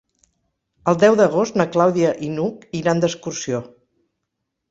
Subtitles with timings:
[0.91, 3.63] El deu d'agost na Clàudia i n'Hug iran d'excursió.